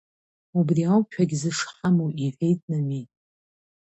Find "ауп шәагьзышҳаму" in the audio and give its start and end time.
0.93-2.07